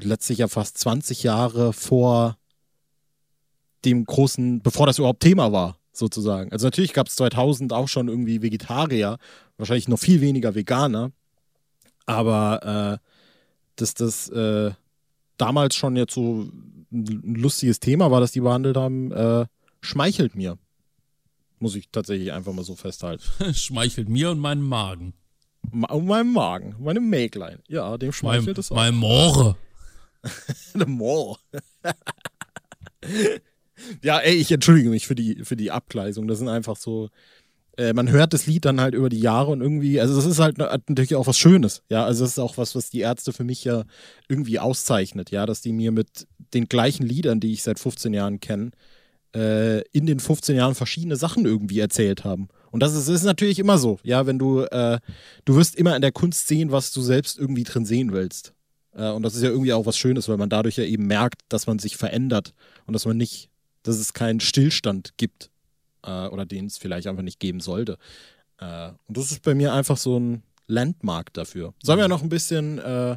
[0.00, 2.38] letztlich ja fast 20 Jahre vor
[3.84, 6.52] dem großen, bevor das überhaupt Thema war, sozusagen.
[6.52, 9.18] Also natürlich gab es 2000 auch schon irgendwie Vegetarier,
[9.58, 11.12] wahrscheinlich noch viel weniger Veganer,
[12.06, 13.11] aber äh,
[13.76, 14.72] dass das äh,
[15.36, 16.48] damals schon jetzt so
[16.92, 19.46] ein lustiges Thema war, das die behandelt haben, äh,
[19.80, 20.58] schmeichelt mir.
[21.58, 23.22] Muss ich tatsächlich einfach mal so festhalten.
[23.54, 25.14] schmeichelt mir und meinem Magen.
[25.70, 27.60] Ma meinem Magen, meinem Mäglein.
[27.68, 28.76] Ja, dem schmeichelt es auch.
[28.76, 29.56] Mein Moore.
[30.74, 31.38] Der Moore.
[34.02, 36.26] ja, ey, ich entschuldige mich für die, für die Abgleisung.
[36.28, 37.10] Das sind einfach so.
[37.76, 40.38] Äh, man hört das Lied dann halt über die Jahre und irgendwie, also das ist
[40.38, 43.44] halt natürlich auch was Schönes, ja, also das ist auch was, was die Ärzte für
[43.44, 43.84] mich ja
[44.28, 48.40] irgendwie auszeichnet, ja, dass die mir mit den gleichen Liedern, die ich seit 15 Jahren
[48.40, 48.72] kenne,
[49.34, 52.48] äh, in den 15 Jahren verschiedene Sachen irgendwie erzählt haben.
[52.70, 54.98] Und das ist, ist natürlich immer so, ja, wenn du, äh,
[55.44, 58.52] du wirst immer in der Kunst sehen, was du selbst irgendwie drin sehen willst.
[58.94, 61.40] Äh, und das ist ja irgendwie auch was Schönes, weil man dadurch ja eben merkt,
[61.48, 62.52] dass man sich verändert
[62.86, 63.48] und dass man nicht,
[63.82, 65.50] dass es keinen Stillstand gibt
[66.04, 67.98] äh, oder den es vielleicht einfach nicht geben sollte.
[68.58, 71.74] Äh, und das ist bei mir einfach so ein Landmark dafür.
[71.82, 73.16] Sollen wir noch ein bisschen, äh,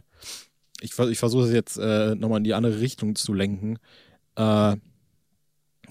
[0.82, 3.78] ich, ich versuche es jetzt äh, nochmal in die andere Richtung zu lenken.
[4.36, 4.76] Äh,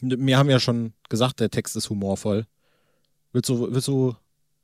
[0.02, 2.46] wir haben ja schon gesagt, der Text ist humorvoll.
[3.32, 4.14] Willst du, willst du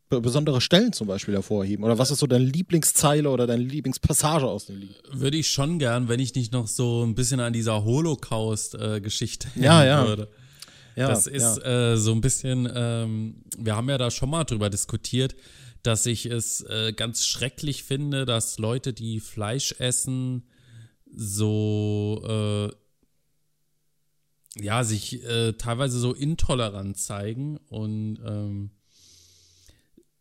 [0.08, 1.84] besondere Stellen zum Beispiel hervorheben?
[1.84, 5.00] Oder was ist so deine Lieblingszeile oder deine Lieblingspassage aus dem Lied?
[5.12, 9.62] Würde ich schon gern, wenn ich nicht noch so ein bisschen an dieser Holocaust-Geschichte äh,
[9.62, 10.06] ja, ja.
[10.06, 10.28] würde.
[10.96, 11.92] Ja, das ist ja.
[11.92, 15.36] äh, so ein bisschen, ähm, wir haben ja da schon mal drüber diskutiert,
[15.82, 20.44] dass ich es äh, ganz schrecklich finde, dass Leute, die Fleisch essen,
[21.12, 22.70] so äh,
[24.62, 28.70] ja, sich äh, teilweise so intolerant zeigen und ähm,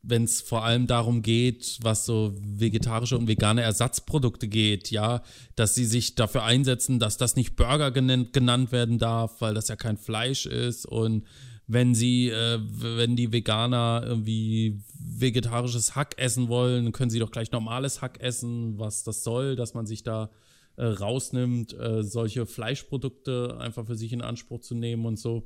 [0.02, 5.22] wenn es vor allem darum geht, was so vegetarische und vegane Ersatzprodukte geht, ja,
[5.56, 9.68] dass sie sich dafür einsetzen, dass das nicht Burger genannt, genannt werden darf, weil das
[9.68, 11.26] ja kein Fleisch ist und
[11.72, 17.52] wenn sie, äh, wenn die Veganer irgendwie vegetarisches Hack essen wollen, können sie doch gleich
[17.52, 20.32] normales Hack essen, was das soll, dass man sich da
[20.78, 25.46] äh, rausnimmt, äh, solche Fleischprodukte einfach für sich in Anspruch zu nehmen und so.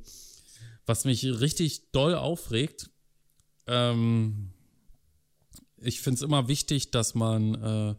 [0.86, 2.88] Was mich richtig doll aufregt,
[3.66, 4.50] ähm,
[5.78, 7.94] ich finde es immer wichtig, dass man äh,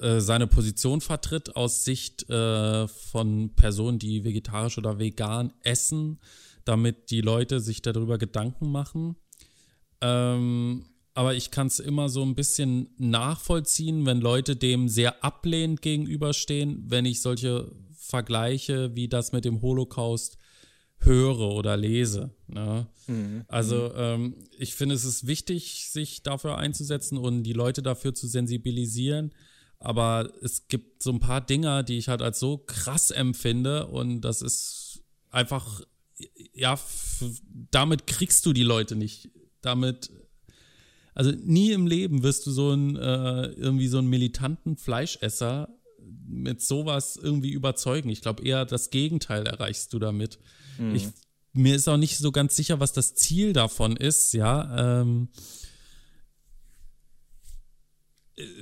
[0.00, 6.18] äh, seine Position vertritt aus Sicht äh, von Personen, die vegetarisch oder vegan essen,
[6.64, 9.16] damit die Leute sich darüber Gedanken machen.
[10.00, 15.82] Ähm, aber ich kann es immer so ein bisschen nachvollziehen, wenn Leute dem sehr ablehnend
[15.82, 20.38] gegenüberstehen, wenn ich solche Vergleiche wie das mit dem Holocaust
[21.00, 22.30] höre oder lese.
[22.46, 22.86] Ne?
[23.06, 23.44] Mhm.
[23.48, 28.26] Also ähm, ich finde, es ist wichtig, sich dafür einzusetzen und die Leute dafür zu
[28.26, 29.32] sensibilisieren.
[29.78, 34.22] Aber es gibt so ein paar Dinger, die ich halt als so krass empfinde und
[34.22, 35.82] das ist einfach,
[36.52, 36.78] ja,
[37.70, 39.30] damit kriegst du die Leute nicht.
[39.60, 40.10] Damit
[41.18, 45.68] also nie im Leben wirst du so einen, äh, irgendwie so einen militanten Fleischesser
[46.28, 48.08] mit sowas irgendwie überzeugen.
[48.08, 50.38] Ich glaube eher das Gegenteil erreichst du damit.
[50.78, 50.94] Mhm.
[50.94, 51.08] Ich,
[51.52, 55.00] mir ist auch nicht so ganz sicher, was das Ziel davon ist, ja.
[55.00, 55.28] Ähm,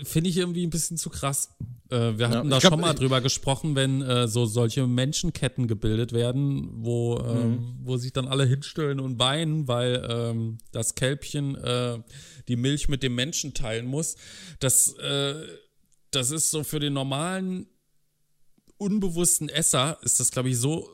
[0.04, 1.50] Finde ich irgendwie ein bisschen zu krass.
[1.90, 5.68] Äh, wir hatten ja, da glaub, schon mal drüber gesprochen, wenn äh, so solche Menschenketten
[5.68, 7.76] gebildet werden, wo, äh, mhm.
[7.82, 11.98] wo sich dann alle hinstellen und weinen, weil ähm, das Kälbchen äh,
[12.48, 14.16] die Milch mit dem Menschen teilen muss.
[14.60, 15.34] Das, äh,
[16.10, 17.66] das ist so für den normalen,
[18.78, 20.88] unbewussten Esser, ist das, glaube ich, so,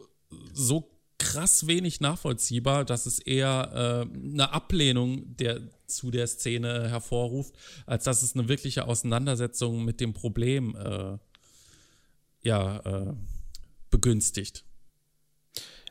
[0.52, 0.91] so
[1.22, 7.54] krass wenig nachvollziehbar, dass es eher äh, eine Ablehnung der, zu der Szene hervorruft,
[7.87, 11.18] als dass es eine wirkliche Auseinandersetzung mit dem Problem äh,
[12.42, 13.14] ja, äh,
[13.90, 14.64] begünstigt.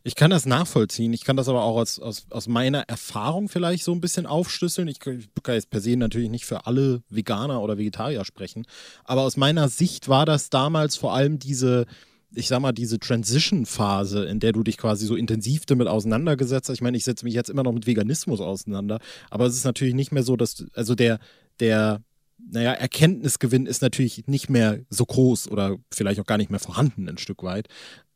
[0.04, 1.14] Ich kann das nachvollziehen.
[1.14, 4.88] Ich kann das aber auch aus, aus, aus meiner Erfahrung vielleicht so ein bisschen aufschlüsseln.
[4.88, 8.66] Ich kann jetzt per se natürlich nicht für alle Veganer oder Vegetarier sprechen.
[9.06, 11.86] Aber aus meiner Sicht war das damals vor allem diese,
[12.34, 16.76] ich sag mal, diese Transition-Phase, in der du dich quasi so intensiv damit auseinandergesetzt hast.
[16.76, 19.94] Ich meine, ich setze mich jetzt immer noch mit Veganismus auseinander, aber es ist natürlich
[19.94, 21.20] nicht mehr so, dass, also der,
[21.60, 22.02] der,
[22.38, 27.10] naja, Erkenntnisgewinn ist natürlich nicht mehr so groß oder vielleicht auch gar nicht mehr vorhanden,
[27.10, 27.68] ein Stück weit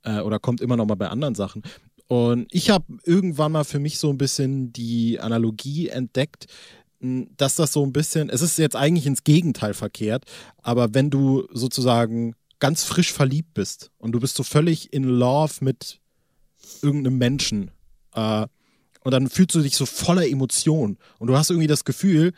[0.03, 1.61] äh, oder kommt immer noch mal bei anderen Sachen.
[2.07, 6.45] Und ich habe irgendwann mal für mich so ein bisschen die Analogie entdeckt,
[6.99, 10.23] dass das so ein bisschen, es ist jetzt eigentlich ins Gegenteil verkehrt,
[10.61, 15.53] aber wenn du sozusagen ganz frisch verliebt bist und du bist so völlig in Love
[15.61, 15.99] mit
[16.81, 17.71] irgendeinem Menschen
[18.13, 18.47] äh,
[19.03, 22.33] und dann fühlst du dich so voller Emotion und du hast irgendwie das Gefühl,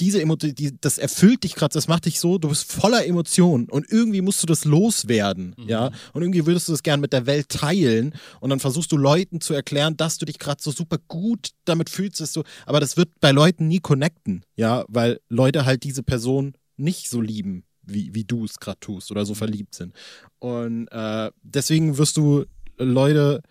[0.00, 3.68] diese Emotion, die, das erfüllt dich gerade, das macht dich so, du bist voller Emotionen
[3.68, 5.68] und irgendwie musst du das loswerden, mhm.
[5.68, 8.96] ja, und irgendwie würdest du das gerne mit der Welt teilen und dann versuchst du
[8.96, 12.80] Leuten zu erklären, dass du dich gerade so super gut damit fühlst, dass du, aber
[12.80, 17.64] das wird bei Leuten nie connecten, ja, weil Leute halt diese Person nicht so lieben,
[17.86, 19.38] wie, wie du es gerade tust oder so mhm.
[19.38, 19.94] verliebt sind.
[20.38, 22.44] Und äh, deswegen wirst du
[22.78, 23.42] Leute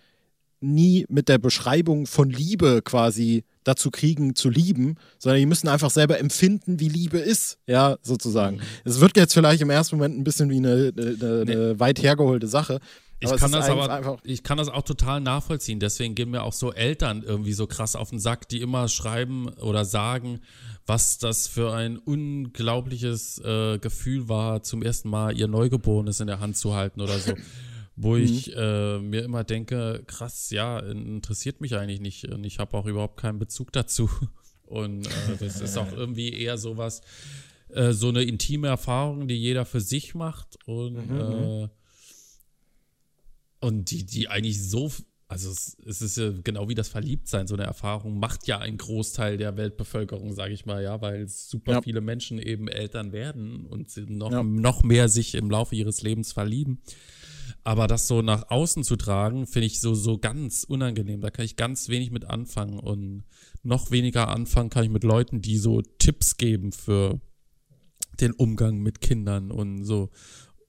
[0.63, 5.89] nie mit der Beschreibung von Liebe quasi dazu kriegen, zu lieben, sondern die müssen einfach
[5.89, 8.57] selber empfinden, wie Liebe ist, ja, sozusagen.
[8.57, 8.61] Mhm.
[8.85, 11.79] Es wird jetzt vielleicht im ersten Moment ein bisschen wie eine, eine, eine nee.
[11.79, 12.79] weit hergeholte Sache.
[13.23, 15.79] Ich kann das aber, ich kann das auch total nachvollziehen.
[15.79, 19.49] Deswegen gehen mir auch so Eltern irgendwie so krass auf den Sack, die immer schreiben
[19.49, 20.41] oder sagen,
[20.85, 26.39] was das für ein unglaubliches äh, Gefühl war, zum ersten Mal ihr Neugeborenes in der
[26.39, 27.33] Hand zu halten oder so.
[27.95, 28.23] wo mhm.
[28.23, 32.85] ich äh, mir immer denke, krass, ja, interessiert mich eigentlich nicht und ich habe auch
[32.85, 34.09] überhaupt keinen Bezug dazu.
[34.65, 37.01] Und äh, das ist auch irgendwie eher sowas,
[37.69, 41.69] äh, so eine intime Erfahrung, die jeder für sich macht und, mhm.
[43.63, 44.91] Und die, die eigentlich so,
[45.29, 48.77] also es, es, ist ja genau wie das Verliebtsein, so eine Erfahrung macht ja ein
[48.77, 51.81] Großteil der Weltbevölkerung, sage ich mal, ja, weil super ja.
[51.81, 54.43] viele Menschen eben Eltern werden und noch, ja.
[54.43, 56.81] noch mehr sich im Laufe ihres Lebens verlieben.
[57.63, 61.21] Aber das so nach außen zu tragen, finde ich so, so ganz unangenehm.
[61.21, 63.23] Da kann ich ganz wenig mit anfangen und
[63.63, 67.21] noch weniger anfangen kann ich mit Leuten, die so Tipps geben für
[68.19, 70.09] den Umgang mit Kindern und so.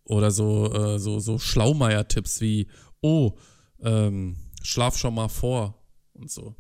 [0.05, 2.67] Oder so, äh, so, so Schlaumeier-Tipps wie,
[3.01, 3.33] oh,
[3.83, 6.55] ähm, schlaf schon mal vor und so.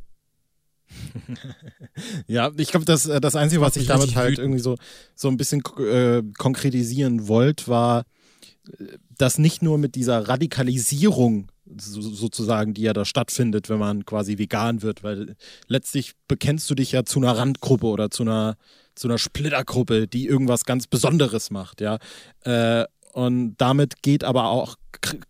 [2.26, 4.76] ja, ich glaube, das, äh, das Einzige, was ich damit halt irgendwie so,
[5.14, 8.04] so ein bisschen äh, konkretisieren wollte, war,
[9.18, 14.38] das nicht nur mit dieser Radikalisierung so, sozusagen, die ja da stattfindet, wenn man quasi
[14.38, 18.56] vegan wird, weil letztlich bekennst du dich ja zu einer Randgruppe oder zu einer,
[18.94, 21.98] zu einer Splittergruppe, die irgendwas ganz Besonderes macht, ja.
[22.42, 24.74] Äh, und damit geht aber auch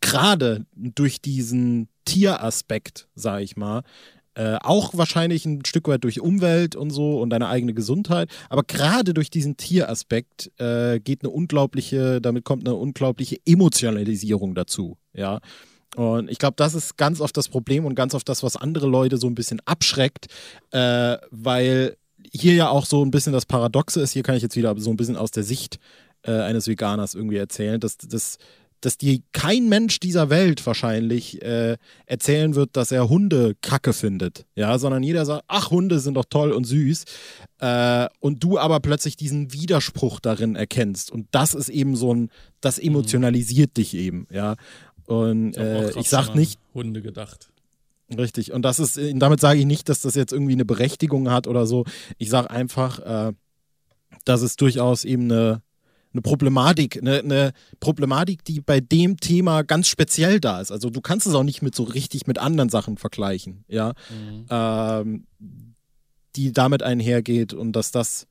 [0.00, 3.82] gerade durch diesen Tieraspekt, sage ich mal,
[4.36, 8.62] äh, auch wahrscheinlich ein Stück weit durch Umwelt und so und deine eigene Gesundheit, aber
[8.62, 15.40] gerade durch diesen Tieraspekt äh, geht eine unglaubliche, damit kommt eine unglaubliche Emotionalisierung dazu, ja.
[15.94, 18.88] Und ich glaube, das ist ganz oft das Problem und ganz oft das, was andere
[18.88, 20.26] Leute so ein bisschen abschreckt,
[20.72, 21.96] äh, weil
[22.32, 24.90] hier ja auch so ein bisschen das Paradoxe ist, hier kann ich jetzt wieder so
[24.90, 25.78] ein bisschen aus der Sicht
[26.24, 28.38] äh, eines Veganers irgendwie erzählen, dass das
[28.84, 34.44] dass dir kein Mensch dieser Welt wahrscheinlich äh, erzählen wird, dass er Hunde kacke findet.
[34.56, 37.04] Ja, sondern jeder sagt, ach, Hunde sind doch toll und süß.
[37.60, 41.10] Äh, und du aber plötzlich diesen Widerspruch darin erkennst.
[41.10, 42.88] Und das ist eben so ein, das mhm.
[42.88, 43.74] emotionalisiert mhm.
[43.74, 44.56] dich eben, ja.
[45.06, 46.58] Und äh, ich sag nicht.
[46.74, 47.50] Hunde gedacht.
[48.16, 48.52] Richtig.
[48.52, 51.66] Und das ist, damit sage ich nicht, dass das jetzt irgendwie eine Berechtigung hat oder
[51.66, 51.84] so.
[52.18, 53.32] Ich sage einfach, äh,
[54.24, 55.62] dass es durchaus eben eine
[56.14, 60.70] eine Problematik, eine, eine, Problematik, die bei dem Thema ganz speziell da ist.
[60.70, 64.46] Also du kannst es auch nicht mit so richtig mit anderen Sachen vergleichen, ja, mhm.
[64.48, 65.26] ähm,
[66.36, 68.26] die damit einhergeht und dass das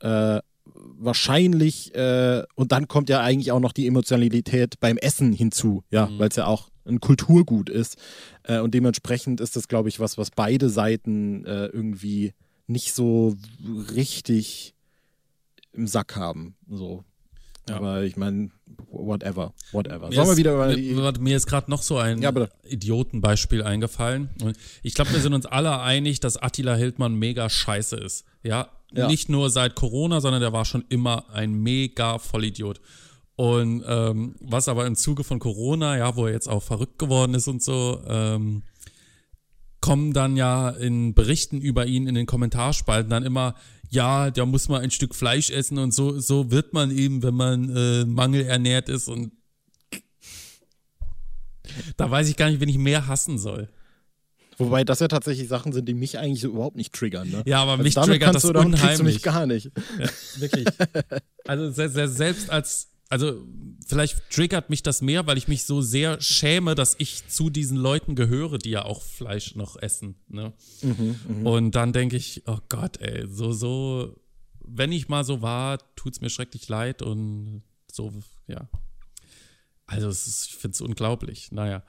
[0.00, 5.84] äh, wahrscheinlich äh, und dann kommt ja eigentlich auch noch die Emotionalität beim Essen hinzu,
[5.90, 6.18] ja, mhm.
[6.18, 7.96] weil es ja auch ein Kulturgut ist
[8.44, 12.32] äh, und dementsprechend ist das, glaube ich, was, was beide Seiten äh, irgendwie
[12.66, 13.36] nicht so
[13.94, 14.74] richtig
[15.72, 16.56] im Sack haben.
[16.68, 17.04] So.
[17.68, 17.76] Ja.
[17.76, 18.50] Aber ich meine,
[18.90, 20.08] whatever, whatever.
[20.08, 22.32] Mir Sollen wir wieder über mir, mir ist gerade noch so ein ja,
[22.64, 24.30] Idiotenbeispiel eingefallen.
[24.82, 28.24] ich glaube, wir sind uns alle einig, dass Attila Hildmann mega scheiße ist.
[28.42, 28.68] Ja?
[28.92, 29.06] ja?
[29.06, 32.80] nicht nur seit Corona, sondern der war schon immer ein mega Vollidiot.
[33.36, 37.34] Und ähm, was aber im Zuge von Corona, ja, wo er jetzt auch verrückt geworden
[37.34, 38.62] ist und so, ähm,
[39.80, 43.54] kommen dann ja in Berichten über ihn in den Kommentarspalten dann immer,
[43.92, 47.34] ja, da muss man ein Stück Fleisch essen und so, so wird man eben, wenn
[47.34, 49.32] man äh, mangelernährt ist und
[51.96, 53.68] da weiß ich gar nicht, wen ich mehr hassen soll.
[54.58, 57.28] Wobei das ja tatsächlich Sachen sind, die mich eigentlich so überhaupt nicht triggern.
[57.30, 57.42] Ne?
[57.46, 59.14] Ja, aber Also mich triggert das du, kriegst du unheimlich.
[59.16, 59.70] mich gar nicht.
[59.98, 60.08] Ja,
[60.40, 60.66] wirklich.
[61.46, 63.46] Also se- se- selbst als, also
[63.86, 67.76] vielleicht triggert mich das mehr, weil ich mich so sehr schäme, dass ich zu diesen
[67.76, 70.14] Leuten gehöre, die ja auch Fleisch noch essen.
[70.28, 70.54] Ne?
[71.44, 74.18] Und dann denke ich, oh Gott, ey, so, so,
[74.64, 78.14] wenn ich mal so war, tut's mir schrecklich leid und so,
[78.46, 78.66] ja.
[79.84, 81.52] Also es ist, ich finde es unglaublich.
[81.52, 81.82] Naja.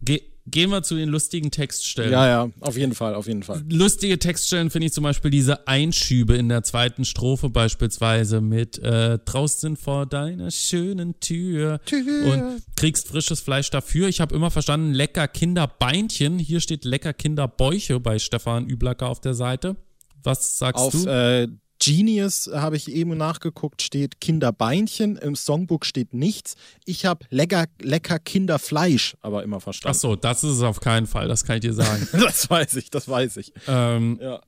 [0.00, 2.12] Ge gehen wir zu den lustigen Textstellen.
[2.12, 3.64] Ja, ja, auf jeden Fall, auf jeden Fall.
[3.70, 9.18] Lustige Textstellen finde ich zum Beispiel diese Einschübe in der zweiten Strophe beispielsweise mit äh,
[9.24, 12.26] draußen vor deiner schönen Tür, Tür.
[12.32, 14.08] und kriegst frisches Fleisch dafür.
[14.08, 16.38] Ich habe immer verstanden, lecker Kinderbeinchen.
[16.38, 19.76] Hier steht lecker Kinderbäuche bei Stefan Üblacker auf der Seite.
[20.22, 21.06] Was sagst Auf du?
[21.06, 21.48] äh,
[21.84, 25.16] Genius habe ich eben nachgeguckt, steht Kinderbeinchen.
[25.16, 26.56] Im Songbook steht nichts.
[26.84, 29.98] Ich habe lecker, lecker Kinderfleisch, aber immer Ach verstanden.
[29.98, 32.08] so, das ist es auf keinen Fall, das kann ich dir sagen.
[32.12, 33.52] Das weiß ich, das weiß ich.
[33.68, 34.40] ähm, Ja.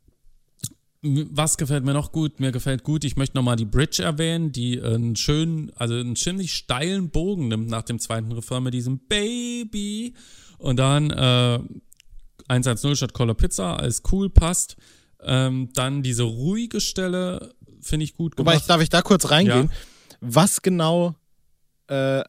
[1.03, 2.41] Was gefällt mir noch gut?
[2.41, 6.53] Mir gefällt gut, ich möchte nochmal die Bridge erwähnen, die einen schönen, also einen ziemlich
[6.55, 10.15] steilen Bogen nimmt nach dem zweiten Refrain mit diesem Baby.
[10.59, 11.61] Und dann äh,
[12.49, 14.77] 110 statt Color Pizza, alles cool, passt.
[15.29, 18.71] Ähm, dann diese ruhige Stelle finde ich gut Wobei, ich, gemacht.
[18.71, 19.65] darf ich da kurz reingehen?
[19.71, 19.77] Ja.
[20.21, 21.15] Was genau,
[21.89, 22.23] äh,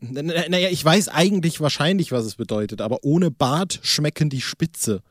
[0.00, 5.02] naja, ich weiß eigentlich wahrscheinlich, was es bedeutet, aber ohne Bart schmecken die Spitze.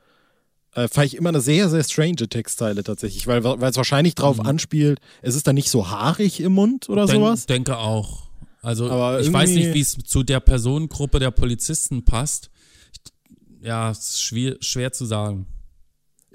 [0.73, 4.99] Äh, fand ich immer eine sehr, sehr strange Textzeile tatsächlich, weil es wahrscheinlich drauf anspielt,
[5.21, 7.45] es ist dann nicht so haarig im Mund oder Den- sowas.
[7.47, 8.25] denke auch.
[8.61, 12.49] Also Aber ich weiß nicht, wie es zu der Personengruppe der Polizisten passt.
[12.93, 15.45] Ich, ja, es ist schwer, schwer zu sagen.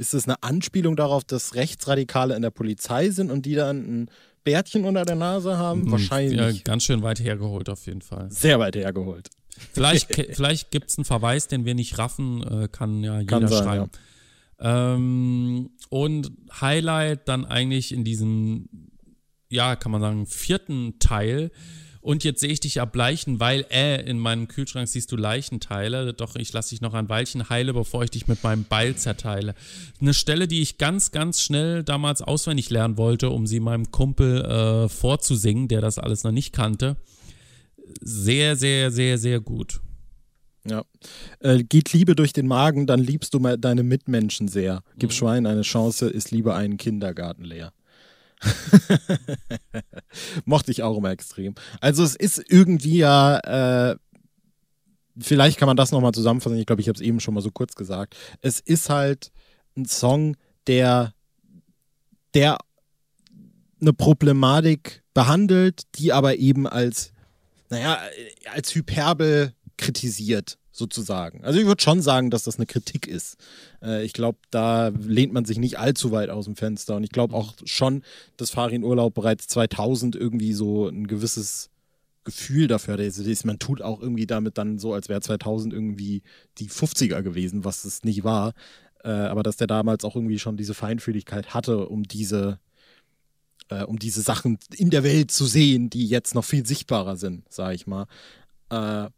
[0.01, 4.11] Ist es eine Anspielung darauf, dass Rechtsradikale in der Polizei sind und die dann ein
[4.45, 5.91] Bärtchen unter der Nase haben?
[5.91, 6.39] Wahrscheinlich.
[6.39, 8.31] Ja, ganz schön weit hergeholt auf jeden Fall.
[8.31, 9.29] Sehr weit hergeholt.
[9.75, 13.49] Vielleicht, vielleicht gibt es einen Verweis, den wir nicht raffen, äh, kann ja jeder Kann
[13.49, 13.91] sein, schreiben.
[14.59, 18.71] Ähm, und Highlight dann eigentlich in diesem,
[19.51, 21.51] ja, kann man sagen, vierten Teil.
[22.01, 26.15] Und jetzt sehe ich dich erbleichen, weil, äh, in meinem Kühlschrank siehst du Leichenteile.
[26.15, 29.55] Doch ich lasse dich noch ein Weilchen heile, bevor ich dich mit meinem Beil zerteile.
[30.01, 34.43] Eine Stelle, die ich ganz, ganz schnell damals auswendig lernen wollte, um sie meinem Kumpel
[34.45, 36.97] äh, vorzusingen, der das alles noch nicht kannte.
[38.01, 39.81] Sehr, sehr, sehr, sehr gut.
[40.69, 40.85] Ja.
[41.41, 44.83] Äh, geht Liebe durch den Magen, dann liebst du mal deine Mitmenschen sehr.
[44.99, 47.73] Gib Schwein eine Chance, ist lieber einen Kindergarten leer.
[50.45, 51.55] Mochte ich auch immer extrem.
[51.81, 53.97] Also es ist irgendwie ja, äh,
[55.19, 57.51] vielleicht kann man das nochmal zusammenfassen, ich glaube, ich habe es eben schon mal so
[57.51, 58.17] kurz gesagt.
[58.41, 59.33] Es ist halt
[59.77, 61.15] ein Song, der,
[62.35, 62.59] der
[63.81, 67.13] eine Problematik behandelt, die aber eben als,
[67.71, 67.99] naja,
[68.53, 71.45] als Hyperbel kritisiert, sozusagen.
[71.45, 73.37] Also ich würde schon sagen, dass das eine Kritik ist.
[73.83, 76.97] Äh, ich glaube, da lehnt man sich nicht allzu weit aus dem Fenster.
[76.97, 78.03] Und ich glaube auch schon,
[78.37, 81.71] dass Farin Urlaub bereits 2000 irgendwie so ein gewisses
[82.25, 83.01] Gefühl dafür hat.
[83.01, 86.23] Also man tut auch irgendwie damit dann so, als wäre 2000 irgendwie
[86.59, 88.55] die 50er gewesen, was es nicht war.
[89.05, 92.59] Äh, aber dass der damals auch irgendwie schon diese Feinfühligkeit hatte, um diese
[93.69, 97.51] äh, um diese Sachen in der Welt zu sehen, die jetzt noch viel sichtbarer sind,
[97.53, 98.07] sage ich mal.
[98.71, 99.11] Äh,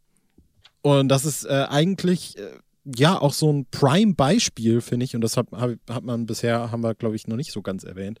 [0.83, 5.37] und das ist äh, eigentlich äh, ja auch so ein Prime-Beispiel, finde ich, und das
[5.37, 8.19] hat, hat man bisher, haben wir, glaube ich, noch nicht so ganz erwähnt,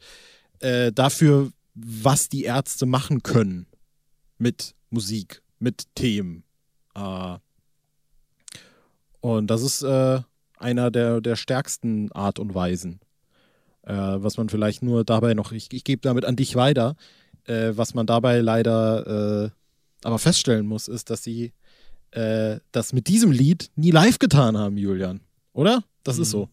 [0.59, 3.67] äh, dafür, was die Ärzte machen können
[4.37, 6.45] mit Musik, mit Themen.
[6.95, 7.37] Äh,
[9.19, 10.21] und das ist äh,
[10.57, 13.01] einer der, der stärksten Art und Weisen.
[13.81, 16.95] Äh, was man vielleicht nur dabei noch, ich, ich gebe damit an dich weiter,
[17.45, 19.51] was man dabei leider
[20.01, 21.51] aber feststellen muss, ist, dass sie
[22.15, 25.21] äh, das mit diesem Lied nie live getan haben, Julian.
[25.53, 25.83] Oder?
[26.03, 26.49] Das ist so.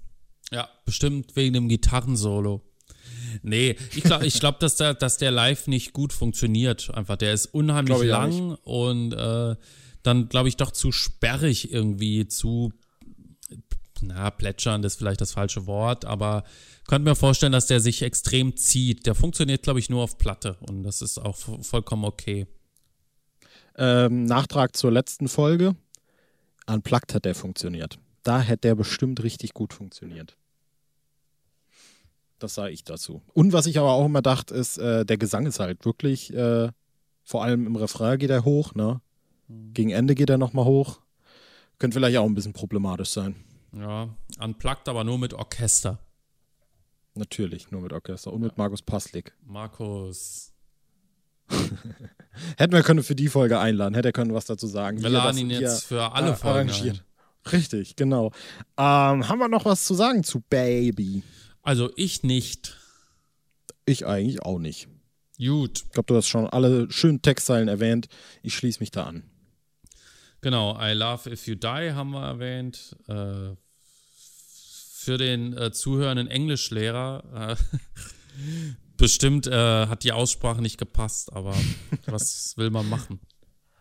[0.52, 2.62] Ja, bestimmt wegen dem Gitarrensolo.
[3.42, 6.90] Nee, ich glaube, ich glaub, dass, der, dass der live nicht gut funktioniert.
[6.94, 9.54] Einfach, der ist unheimlich lang und äh,
[10.02, 12.72] dann, glaube ich, doch zu sperrig irgendwie, zu,
[14.00, 16.44] na, plätschern ist vielleicht das falsche Wort, aber
[16.88, 19.06] könnte mir vorstellen, dass der sich extrem zieht.
[19.06, 22.46] Der funktioniert, glaube ich, nur auf Platte und das ist auch vo- vollkommen okay.
[23.76, 25.74] Ähm, Nachtrag zur letzten Folge.
[26.66, 27.98] Unplugged hat der funktioniert.
[28.22, 30.36] Da hätte der bestimmt richtig gut funktioniert.
[32.38, 33.22] Das sage ich dazu.
[33.34, 36.70] Und was ich aber auch immer dachte, ist, äh, der Gesang ist halt wirklich, äh,
[37.22, 39.00] vor allem im Refrain geht er hoch, ne?
[39.48, 41.00] Gegen Ende geht er nochmal hoch.
[41.78, 43.36] Könnte vielleicht auch ein bisschen problematisch sein.
[43.76, 44.08] Ja,
[44.40, 45.98] unplugged, aber nur mit Orchester.
[47.14, 49.34] Natürlich, nur mit Orchester und mit Markus Paslik.
[49.44, 50.52] Markus.
[52.56, 55.02] Hätten wir können für die Folge einladen, hätte er können was dazu sagen.
[55.02, 57.04] Wir laden ihn jetzt für alle äh, Folgen arrangiert.
[57.52, 58.32] Richtig, genau.
[58.76, 61.22] Ähm, haben wir noch was zu sagen zu Baby?
[61.62, 62.76] Also ich nicht.
[63.84, 64.88] Ich eigentlich auch nicht.
[65.38, 65.84] Gut.
[65.86, 68.08] Ich glaube, du hast schon alle schönen Textzeilen erwähnt.
[68.42, 69.24] Ich schließe mich da an.
[70.42, 72.96] Genau, I Love If You Die haben wir erwähnt.
[73.08, 73.56] Äh,
[75.00, 77.80] für den äh, zuhörenden Englischlehrer äh,
[79.00, 81.54] bestimmt äh, hat die Aussprache nicht gepasst, aber
[82.06, 83.20] was will man machen?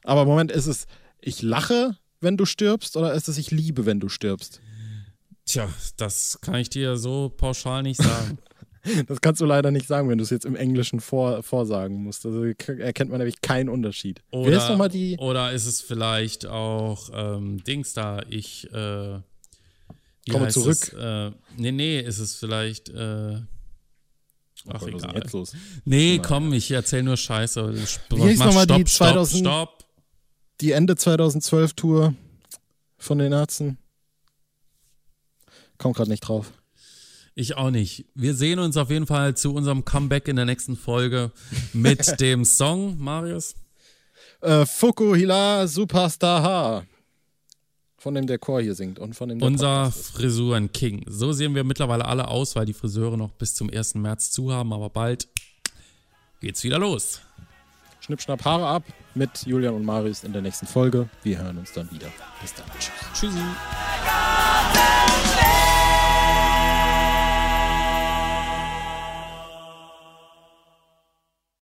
[0.04, 0.88] Aber Moment, ist es
[1.22, 4.62] ich lache, wenn du stirbst, oder ist es ich liebe, wenn du stirbst?
[5.46, 5.68] Tja,
[5.98, 8.40] das kann ich dir so pauschal nicht sagen.
[9.08, 12.26] Das kannst du leider nicht sagen, wenn du es jetzt im Englischen vor, vorsagen musst.
[12.26, 14.24] Also erkennt man nämlich keinen Unterschied.
[14.32, 15.18] Oder, nochmal die?
[15.18, 19.20] oder ist es vielleicht auch ähm, Dings da, ich äh,
[20.30, 20.78] Komme zurück.
[20.78, 20.94] Es?
[20.94, 23.40] Äh, nee, nee, ist es vielleicht äh,
[24.66, 25.16] Oh Ach, Gott, egal.
[25.16, 25.54] jetzt los?
[25.86, 27.74] Nee, Mal, komm, ich erzähl nur Scheiße.
[27.74, 29.86] Wie hieß nochmal die stopp, stopp, 2000 stopp.
[30.62, 32.14] Die Ende 2012 Tour
[32.98, 33.78] von den Ärzten.
[35.78, 36.52] Komm gerade nicht drauf.
[37.36, 38.06] Ich auch nicht.
[38.16, 41.32] Wir sehen uns auf jeden Fall zu unserem Comeback in der nächsten Folge
[41.72, 43.56] mit dem Song, Marius.
[44.42, 46.84] Äh, Fukuhila Superstar H.
[48.00, 49.92] Von dem der Chor hier singt und von dem der Unser.
[49.92, 51.04] Frisuren-King.
[51.08, 53.96] So sehen wir mittlerweile alle aus, weil die Friseure noch bis zum 1.
[53.96, 55.28] März zu haben, aber bald
[56.40, 57.20] geht's wieder los.
[58.00, 58.84] Schnipp, schnapp, Haare ab
[59.16, 61.10] mit Julian und Marius in der nächsten Folge.
[61.24, 62.08] Wir hören uns dann wieder.
[62.42, 62.66] Bis dann.
[62.80, 63.34] Tschüss.
[63.34, 63.44] Tschüssi.